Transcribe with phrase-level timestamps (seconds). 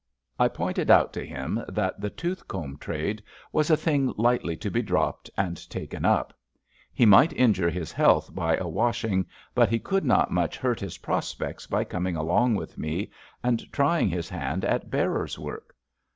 [0.39, 4.71] I pointed out to him that the tooth comb trade was a thing lightly to
[4.71, 6.33] be dropped and taken up.
[6.91, 10.97] He might injure his health by a washing, but he could not much hurt his
[10.97, 13.11] prospects by coming along with me
[13.43, 15.75] and trying his hand at bearer's work.